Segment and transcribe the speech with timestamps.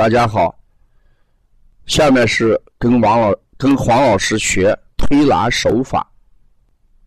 [0.00, 0.58] 大家好，
[1.84, 6.10] 下面是跟王老跟黄老师学推拿手法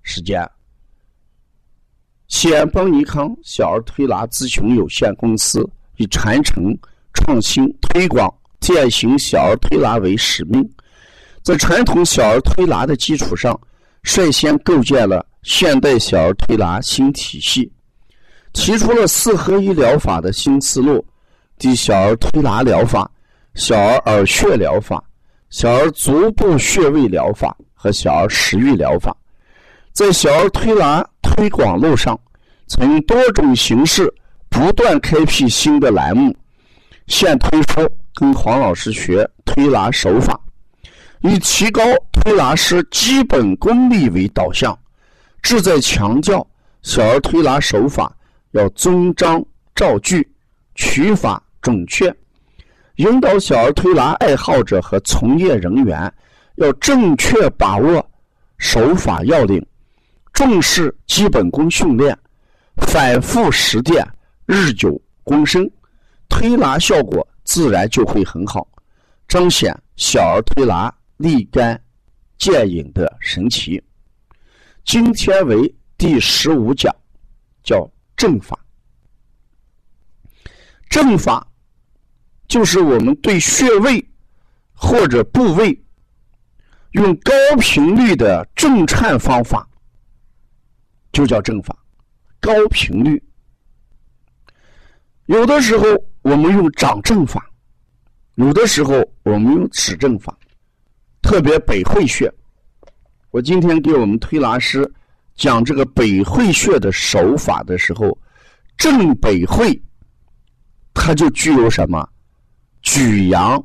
[0.04, 0.47] 时间。
[2.28, 6.66] 西安邦尼康小儿推拿咨询有限公司以传承、
[7.16, 10.64] 创新、推广践行小儿推拿为使命，
[11.41, 13.60] 在传统小儿推拿的基础上，
[14.04, 17.73] 率先构建了现代小儿推拿新体系，
[18.54, 21.04] 提出了四合一疗法的新思路。
[21.64, 23.09] 及小儿推拿疗法、
[23.55, 25.02] 小儿耳穴疗法、
[25.49, 29.16] 小儿足部穴位疗法和小儿食欲疗法，
[29.94, 32.20] 在小儿推拿推广路上，
[32.67, 34.13] 从多种形式
[34.49, 36.36] 不断开辟新的栏目。
[37.08, 40.38] 现推出跟黄老师学推拿手法，
[41.22, 44.77] 以提高推拿师基本功力为导向，
[45.41, 46.45] 志在强调
[46.81, 48.14] 小儿推拿手法
[48.52, 49.41] 要遵章
[49.73, 50.30] 照据，
[50.75, 51.41] 取法。
[51.63, 52.13] 准确
[52.98, 56.13] 引导小儿推拿爱好者和从业人员
[56.55, 58.06] 要正确把握
[58.58, 59.66] 手法要领，
[60.34, 62.16] 重视基本功训练，
[62.75, 64.06] 反复实践，
[64.45, 65.67] 日久功深，
[66.30, 68.67] 推拿效果自然就会很好，
[69.28, 71.81] 彰显小儿推拿立竿
[72.38, 73.81] 见影的神奇。
[74.84, 76.94] 今天为第十五讲，
[77.64, 78.59] 叫正法，
[80.89, 81.47] 正法。
[82.54, 84.08] 就是我们对穴位
[84.76, 85.84] 或者部位
[86.92, 89.68] 用高频率的震颤方法，
[91.12, 91.76] 就叫正法。
[92.40, 93.20] 高频率，
[95.26, 95.84] 有的时候
[96.22, 97.44] 我们用掌正法，
[98.36, 100.38] 有的时候我们用指正法。
[101.24, 102.31] 特别北会穴，
[103.31, 104.88] 我今天给我们推拿师
[105.34, 108.16] 讲这个北会穴的手法的时候，
[108.78, 109.81] 正北会，
[110.94, 112.08] 它就具有什么？
[112.84, 113.62] 举阳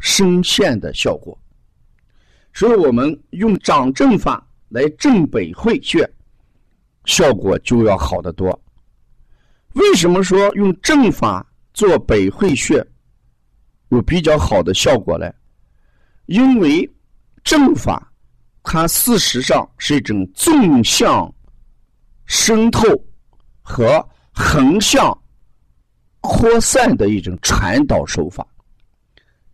[0.00, 1.38] 升陷的效果，
[2.52, 6.10] 所以我们用掌正法来正北会穴，
[7.04, 8.58] 效果就要好得多。
[9.74, 12.84] 为什么说用正法做北会穴
[13.90, 15.30] 有比较好的效果呢？
[16.26, 16.90] 因为
[17.42, 18.10] 正法
[18.62, 21.32] 它事实上是一种纵向
[22.24, 22.88] 渗透
[23.60, 25.16] 和横向
[26.20, 28.46] 扩散的一种传导手法。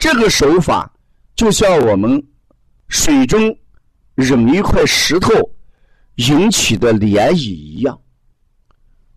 [0.00, 0.90] 这个手法
[1.36, 2.20] 就像我们
[2.88, 3.54] 水中
[4.14, 5.30] 扔一块石头
[6.14, 7.96] 引起的涟漪一样。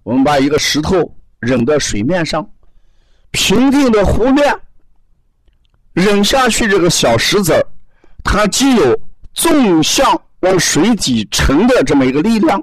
[0.04, 2.46] 我们把一个石头扔到水面上，
[3.32, 4.54] 平静的湖面
[5.94, 7.66] 扔下去，这个小石子，
[8.22, 9.02] 它既有
[9.34, 12.62] 纵向往水底沉的这么一个力量，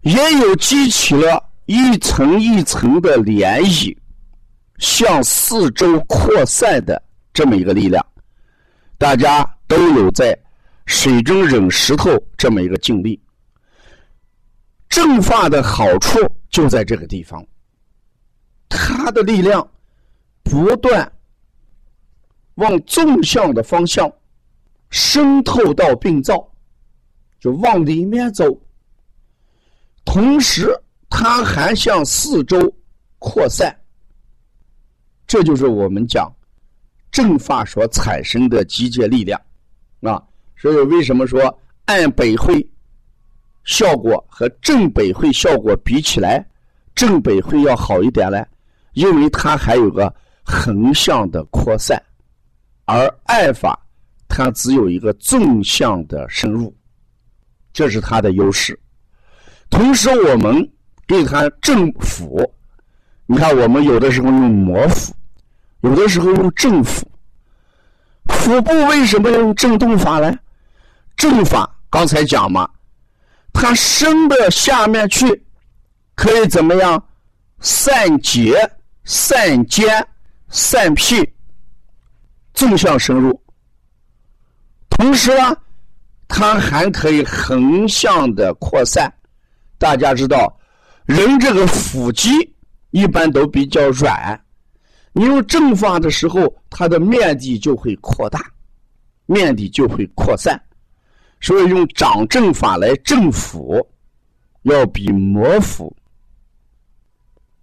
[0.00, 3.94] 也有激起了一层一层的涟漪
[4.78, 7.02] 向四周扩散的。
[7.32, 8.04] 这么一个力量，
[8.98, 10.36] 大家都有在
[10.86, 13.20] 水中扔石头这么一个经历。
[14.88, 16.18] 正法的好处
[16.48, 17.46] 就在这个地方，
[18.68, 19.66] 它的力量
[20.42, 21.10] 不断
[22.56, 24.12] 往纵向的方向
[24.90, 26.52] 渗透到病灶，
[27.38, 28.44] 就往里面走，
[30.04, 30.68] 同时
[31.08, 32.58] 它还向四周
[33.20, 33.74] 扩散，
[35.28, 36.28] 这就是我们讲。
[37.10, 39.40] 正法所产生的集结力量，
[40.02, 40.22] 啊，
[40.56, 42.64] 所以为什么说按北会
[43.64, 46.44] 效果和正北会效果比起来，
[46.94, 48.44] 正北会要好一点呢？
[48.94, 50.12] 因为它还有个
[50.42, 52.00] 横向的扩散，
[52.84, 53.78] 而按法
[54.28, 56.74] 它只有一个纵向的深入，
[57.72, 58.78] 这是它的优势。
[59.68, 60.68] 同时，我们
[61.06, 62.44] 对它正辅，
[63.26, 65.12] 你看我们有的时候用摩腹。
[65.80, 67.10] 有的时候用正腹，
[68.26, 70.36] 腹部为什么要用正动法呢？
[71.16, 72.68] 正法刚才讲嘛，
[73.52, 75.44] 它伸到下面去，
[76.14, 77.02] 可以怎么样？
[77.60, 78.56] 散结、
[79.04, 80.06] 散坚、
[80.48, 81.30] 散屁，
[82.54, 83.38] 纵向深入。
[84.88, 85.56] 同时呢，
[86.28, 89.12] 它还可以横向的扩散。
[89.78, 90.58] 大家知道，
[91.04, 92.30] 人这个腹肌
[92.90, 94.38] 一般都比较软。
[95.12, 98.40] 你用正法的时候，它的面积就会扩大，
[99.26, 100.60] 面积就会扩散，
[101.40, 103.84] 所以用掌正法来正腹，
[104.62, 105.94] 要比摩腹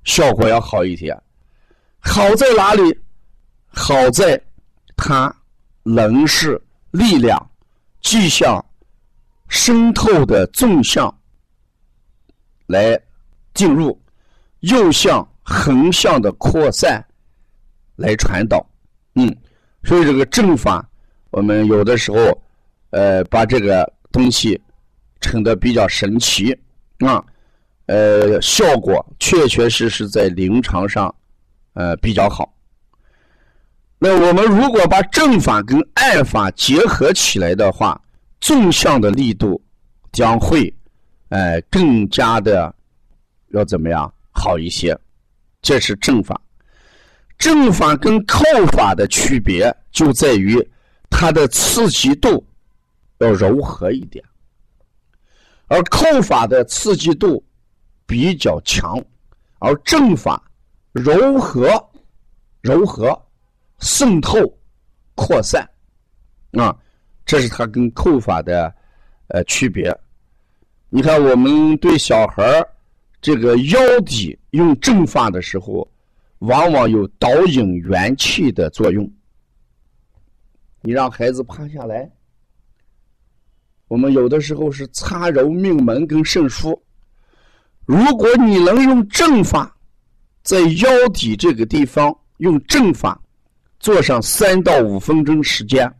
[0.04, 1.18] 效果要好一些。
[2.00, 2.82] 好在哪里？
[3.70, 4.42] 好在
[4.96, 5.34] 它
[5.84, 6.62] 能是
[6.92, 7.52] 力量
[8.02, 8.64] 既向
[9.50, 11.14] 渗透的纵向
[12.66, 13.00] 来
[13.54, 14.02] 进入，
[14.62, 17.04] 又向横向的扩散。
[17.98, 18.66] 来传导。
[19.16, 19.36] 嗯，
[19.84, 20.88] 所以这个正法，
[21.32, 22.42] 我们有的时候，
[22.92, 24.60] 呃，把这个东西
[25.20, 26.58] 称得比较神奇
[27.00, 27.24] 啊，
[27.88, 31.14] 呃，效果确确实实在临床上，
[31.74, 32.54] 呃，比较好。
[34.00, 38.00] 那我们如果把正法跟爱法结合起来的话，
[38.40, 39.60] 纵向的力度
[40.12, 40.72] 将会，
[41.30, 42.72] 哎，更加的
[43.50, 44.96] 要怎么样好一些？
[45.64, 46.40] 这是正法。
[47.38, 50.58] 正法跟扣法的区别就在于
[51.10, 52.44] 它的刺激度
[53.20, 54.24] 要柔和一点，
[55.68, 57.44] 而扣法的刺激度
[58.08, 59.00] 比较强，
[59.60, 60.44] 而正法
[60.94, 61.70] 柔和、
[62.62, 63.16] 柔和、
[63.80, 64.40] 渗透、
[65.14, 65.68] 扩散，
[66.54, 66.76] 啊，
[67.24, 68.74] 这是它跟扣法的
[69.28, 69.96] 呃区别。
[70.90, 72.66] 你看，我们对小孩
[73.22, 75.88] 这个腰底用正法的时候。
[76.40, 79.10] 往往有导引元气的作用。
[80.82, 82.10] 你让孩子趴下来，
[83.88, 86.80] 我们有的时候是擦揉命门跟肾腧。
[87.86, 89.76] 如果你能用正法，
[90.44, 93.22] 在腰底这个地方用正法
[93.80, 95.92] 做上三到五分钟时间，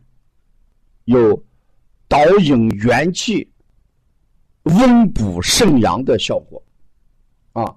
[1.04, 1.42] 有
[2.06, 3.50] 导引元气、
[4.62, 6.62] 温补肾阳的效果。
[7.52, 7.74] 啊，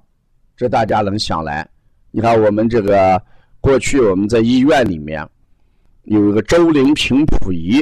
[0.55, 1.67] 这大家能想来。
[2.13, 3.21] 你看，我们这个
[3.61, 5.25] 过去我们在医院里面
[6.03, 7.81] 有一个周灵平谱仪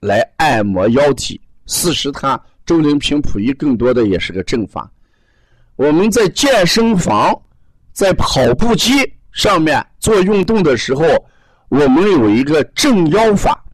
[0.00, 1.40] 来按摩腰体。
[1.66, 4.90] 事实，它周灵平谱仪更多的也是个正法。
[5.76, 7.40] 我们在健身房
[7.92, 8.90] 在跑步机
[9.30, 11.04] 上面做运动的时候，
[11.68, 13.64] 我们有一个正腰法，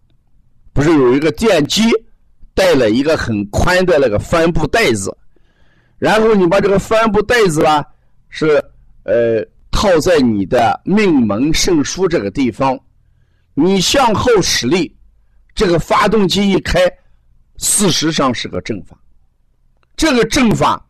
[0.74, 1.82] 不是有一个电机
[2.52, 5.16] 带了一个很宽的那个帆布袋子，
[5.98, 7.82] 然后你把这个帆布袋子啊
[8.28, 8.62] 是
[9.04, 9.42] 呃。
[9.74, 12.78] 套在你的命门肾腧这个地方，
[13.54, 14.96] 你向后使力，
[15.52, 16.80] 这个发动机一开，
[17.56, 18.96] 事实上是个正法。
[19.96, 20.82] 这个正法，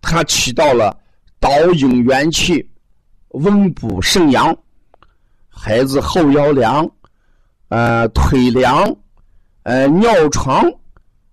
[0.00, 0.98] 它起到了
[1.38, 2.66] 导引元气、
[3.28, 4.56] 温补肾阳，
[5.48, 6.90] 孩子后腰凉，
[7.68, 8.96] 呃，腿凉，
[9.64, 10.64] 呃，尿床，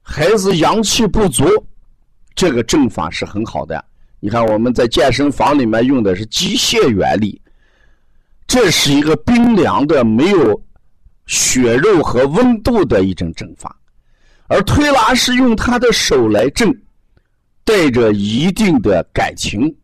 [0.01, 1.45] 孩子阳气不足，
[2.35, 3.83] 这个正法是很好的。
[4.23, 7.41] 你看，我们在健身房里面用的是机械原理，
[8.47, 10.63] 这是一个冰凉的、没有
[11.25, 13.77] 血肉和温度的一种正法，
[14.47, 16.73] 而推拿是用他的手来正，
[17.65, 19.75] 带着一定的感情，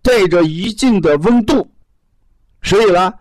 [0.00, 1.70] 带着一定的温度，
[2.62, 3.12] 所以呢，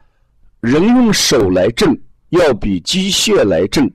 [0.62, 1.94] 人用手来正，
[2.30, 3.92] 要比机械来正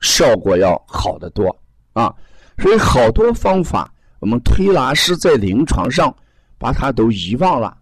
[0.00, 1.58] 效果要好得多
[1.94, 2.14] 啊！
[2.58, 3.91] 所以好多方法。
[4.22, 6.14] 我们推拿师在临床上
[6.56, 7.76] 把它都遗忘了，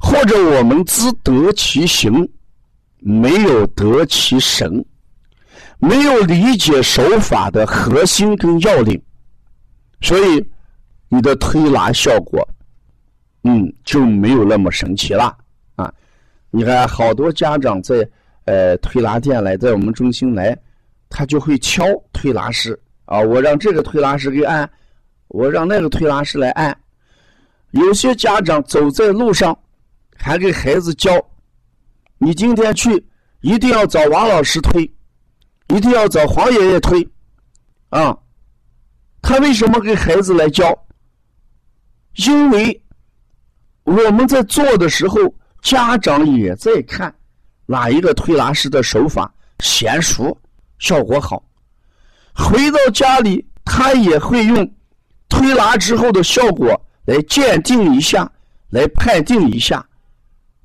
[0.00, 2.26] 或者我们只得其形，
[3.00, 4.82] 没有得其神，
[5.78, 8.98] 没有理解手法的核心跟要领，
[10.00, 10.42] 所以
[11.10, 12.42] 你的推拿效果，
[13.44, 15.36] 嗯，就没有那么神奇了
[15.74, 15.92] 啊！
[16.50, 18.08] 你看，好多家长在
[18.46, 20.56] 呃推拿店来，在我们中心来，
[21.10, 24.66] 他就会敲推拿师啊，我让这个推拿师给按。
[25.28, 26.76] 我让那个推拿师来按，
[27.72, 29.58] 有些家长走在路上，
[30.16, 31.12] 还给孩子教：
[32.18, 33.04] 你今天去
[33.40, 34.82] 一定要找王老师推，
[35.68, 37.06] 一定要找黄爷爷推，
[37.90, 38.16] 啊，
[39.20, 40.86] 他为什么给孩子来教？
[42.14, 42.82] 因为
[43.82, 45.18] 我们在做的时候，
[45.60, 47.14] 家长也在看
[47.66, 50.38] 哪一个推拿师的手法娴熟，
[50.78, 51.44] 效果好，
[52.32, 54.72] 回到家里他也会用。
[55.28, 56.68] 推拿之后的效果
[57.04, 58.30] 来鉴定一下，
[58.70, 59.86] 来判定一下，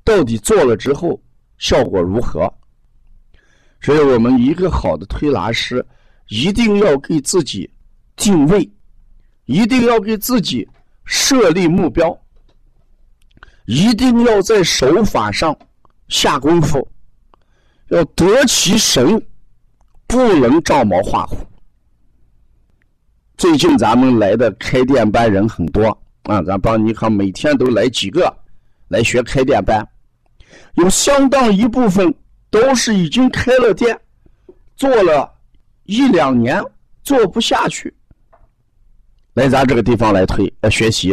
[0.04, 1.22] 到底做了之后
[1.58, 2.52] 效果如何？
[3.82, 5.86] 所以我们一个好的推拿师
[6.28, 7.70] 一定要给自己
[8.16, 8.70] 定位，
[9.46, 10.68] 一定要给自己
[11.04, 12.16] 设立目标，
[13.66, 15.58] 一定要在手法上
[16.08, 16.88] 下功夫，
[17.88, 19.20] 要得其神，
[20.06, 21.38] 不能照猫画虎。
[23.42, 25.86] 最近咱们来的开店班人很多
[26.26, 28.32] 啊，咱帮你看，每天都来几个
[28.88, 29.84] 来学开店班，
[30.76, 32.14] 有相当一部分
[32.52, 34.00] 都是已经开了店，
[34.76, 35.28] 做了
[35.86, 36.64] 一两年
[37.02, 37.92] 做不下去，
[39.34, 41.10] 来咱这个地方来推来学习。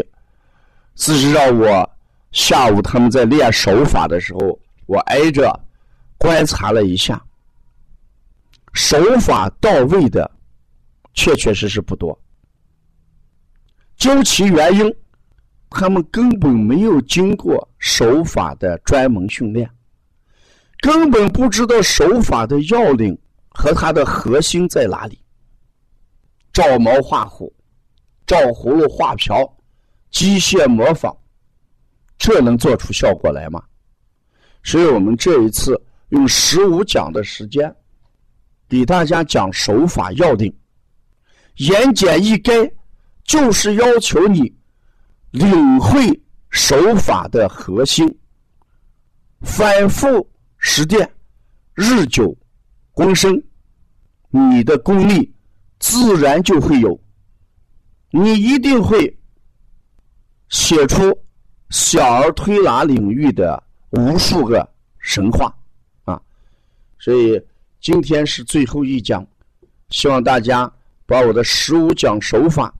[0.97, 1.91] 事实上，我
[2.33, 5.51] 下午他们在练手法的时候，我挨着
[6.19, 7.19] 观察了一下，
[8.75, 10.31] 手法到位的。
[11.19, 12.17] 确确实实不多，
[13.97, 14.95] 究其原因，
[15.69, 19.69] 他们根本没有经过手法的专门训练，
[20.79, 25.19] 根本不知道手法的要领和它的核心在哪里。
[26.53, 27.53] 照毛画虎，
[28.25, 29.45] 照葫芦画瓢，
[30.13, 31.17] 机械模仿，
[32.17, 33.61] 这能做出效果来吗？
[34.63, 37.75] 所以我们这一次用十五讲的时间，
[38.69, 40.55] 给大家讲手法要领，
[41.59, 42.71] 言简意赅，
[43.25, 44.53] 就是要求你
[45.31, 46.09] 领会
[46.51, 48.13] 手法的核心，
[49.43, 51.09] 反复实践，
[51.75, 52.37] 日久
[52.93, 53.41] 功深，
[54.31, 55.33] 你的功力
[55.79, 56.99] 自然就会有，
[58.11, 59.19] 你一定会
[60.49, 61.17] 写出
[61.71, 63.63] 小儿推拿领域的。
[63.91, 65.51] 无数个神话
[66.05, 66.21] 啊！
[66.99, 67.43] 所以
[67.81, 69.27] 今天是最后一讲，
[69.89, 70.71] 希望大家
[71.09, 72.71] 把我的十五讲手法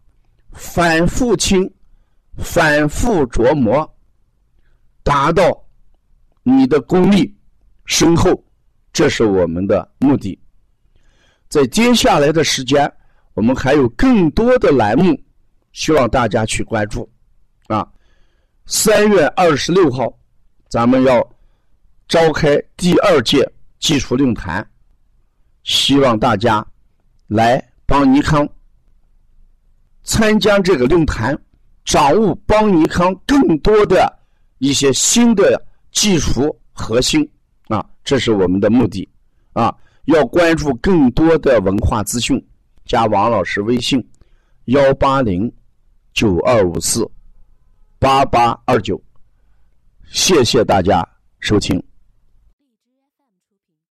[0.53, 1.73] 反复听、
[2.37, 3.91] 反复琢磨，
[5.03, 5.67] 达到
[6.43, 7.35] 你的功力
[7.87, 8.45] 深厚，
[8.93, 10.39] 这是我们的目的。
[11.49, 12.93] 在接下来的时间，
[13.33, 15.19] 我们还有更多的栏目，
[15.73, 17.11] 希望大家去关注
[17.69, 17.91] 啊！
[18.67, 20.13] 三月二十六号。
[20.69, 21.27] 咱们要
[22.07, 24.71] 召开第二届技术论坛，
[25.63, 26.67] 希望大家
[27.29, 28.47] 来帮尼康
[30.03, 31.35] 参加这个论坛，
[31.87, 34.15] 掌握帮尼康更多的
[34.59, 37.27] 一些新的技术核心
[37.69, 39.09] 啊，这是我们的目的
[39.55, 39.75] 啊。
[40.05, 42.39] 要关注更多的文化资讯，
[42.85, 44.07] 加王老师微信：
[44.67, 45.51] 幺八零
[46.13, 47.11] 九二五四
[47.99, 49.03] 八八二九。
[50.11, 51.03] 谢谢大家
[51.41, 51.83] 收听。